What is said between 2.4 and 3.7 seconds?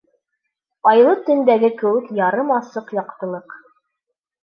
асыҡ яҡтылыҡ.